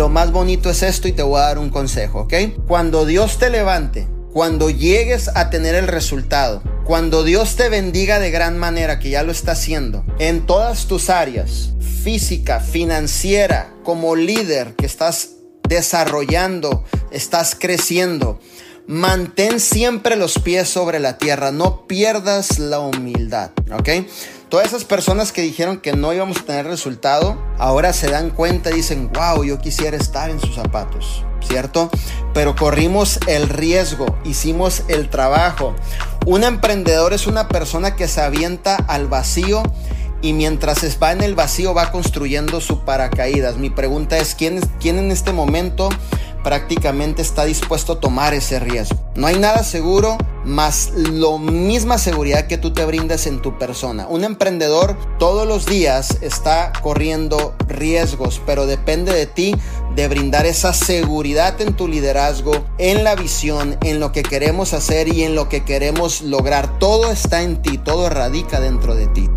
lo 0.00 0.08
más 0.08 0.32
bonito 0.32 0.70
es 0.70 0.82
esto 0.82 1.08
y 1.08 1.12
te 1.12 1.22
voy 1.22 1.38
a 1.38 1.48
dar 1.48 1.58
un 1.58 1.68
consejo, 1.68 2.20
¿ok? 2.20 2.32
Cuando 2.66 3.04
Dios 3.04 3.36
te 3.36 3.50
levante, 3.50 4.08
cuando 4.32 4.70
llegues 4.70 5.28
a 5.34 5.50
tener 5.50 5.74
el 5.74 5.88
resultado, 5.88 6.62
cuando 6.84 7.22
Dios 7.22 7.56
te 7.56 7.68
bendiga 7.68 8.18
de 8.18 8.30
gran 8.30 8.56
manera, 8.56 8.98
que 8.98 9.10
ya 9.10 9.22
lo 9.22 9.30
está 9.30 9.52
haciendo, 9.52 10.06
en 10.18 10.46
todas 10.46 10.86
tus 10.86 11.10
áreas, 11.10 11.74
física, 12.02 12.60
financiera, 12.60 13.74
como 13.84 14.16
líder 14.16 14.74
que 14.74 14.86
estás 14.86 15.32
desarrollando, 15.68 16.82
estás 17.10 17.54
creciendo, 17.54 18.40
mantén 18.90 19.60
siempre 19.60 20.16
los 20.16 20.40
pies 20.40 20.68
sobre 20.68 20.98
la 20.98 21.16
tierra, 21.16 21.52
no 21.52 21.86
pierdas 21.86 22.58
la 22.58 22.80
humildad, 22.80 23.52
¿ok? 23.72 23.88
Todas 24.48 24.66
esas 24.66 24.82
personas 24.82 25.30
que 25.30 25.42
dijeron 25.42 25.78
que 25.78 25.92
no 25.92 26.12
íbamos 26.12 26.38
a 26.38 26.44
tener 26.44 26.66
resultado, 26.66 27.40
ahora 27.56 27.92
se 27.92 28.10
dan 28.10 28.30
cuenta 28.30 28.72
y 28.72 28.74
dicen, 28.74 29.08
wow, 29.12 29.44
yo 29.44 29.60
quisiera 29.60 29.96
estar 29.96 30.28
en 30.28 30.40
sus 30.40 30.56
zapatos, 30.56 31.24
¿cierto? 31.40 31.88
Pero 32.34 32.56
corrimos 32.56 33.20
el 33.28 33.48
riesgo, 33.48 34.18
hicimos 34.24 34.82
el 34.88 35.08
trabajo. 35.08 35.76
Un 36.26 36.42
emprendedor 36.42 37.12
es 37.12 37.28
una 37.28 37.46
persona 37.46 37.94
que 37.94 38.08
se 38.08 38.22
avienta 38.22 38.74
al 38.74 39.06
vacío 39.06 39.62
y 40.20 40.32
mientras 40.32 40.80
va 41.00 41.12
en 41.12 41.22
el 41.22 41.36
vacío 41.36 41.74
va 41.74 41.92
construyendo 41.92 42.60
su 42.60 42.80
paracaídas. 42.84 43.56
Mi 43.56 43.70
pregunta 43.70 44.18
es, 44.18 44.34
¿quién, 44.34 44.60
quién 44.80 44.98
en 44.98 45.12
este 45.12 45.32
momento 45.32 45.90
prácticamente 46.42 47.22
está 47.22 47.44
dispuesto 47.44 47.94
a 47.94 48.00
tomar 48.00 48.34
ese 48.34 48.60
riesgo? 48.60 48.98
No 49.14 49.26
hay 49.26 49.38
nada 49.38 49.62
seguro 49.64 50.16
más 50.44 50.92
la 50.94 51.36
misma 51.38 51.98
seguridad 51.98 52.46
que 52.46 52.58
tú 52.58 52.72
te 52.72 52.84
brindas 52.84 53.26
en 53.26 53.42
tu 53.42 53.58
persona. 53.58 54.06
Un 54.08 54.24
emprendedor 54.24 54.96
todos 55.18 55.46
los 55.46 55.66
días 55.66 56.18
está 56.22 56.72
corriendo 56.82 57.54
riesgos, 57.68 58.40
pero 58.46 58.66
depende 58.66 59.12
de 59.12 59.26
ti 59.26 59.54
de 59.94 60.08
brindar 60.08 60.46
esa 60.46 60.72
seguridad 60.72 61.60
en 61.60 61.74
tu 61.74 61.88
liderazgo, 61.88 62.52
en 62.78 63.04
la 63.04 63.14
visión, 63.14 63.76
en 63.82 64.00
lo 64.00 64.12
que 64.12 64.22
queremos 64.22 64.72
hacer 64.72 65.08
y 65.08 65.24
en 65.24 65.34
lo 65.34 65.48
que 65.48 65.64
queremos 65.64 66.22
lograr. 66.22 66.78
Todo 66.78 67.10
está 67.10 67.42
en 67.42 67.60
ti, 67.62 67.78
todo 67.78 68.08
radica 68.08 68.60
dentro 68.60 68.94
de 68.94 69.08
ti. 69.08 69.28